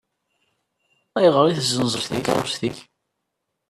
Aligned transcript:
Ayɣer 1.17 1.45
i 1.47 1.53
tezzenzeḍ 1.57 2.03
takeṛṛust-ik? 2.05 2.77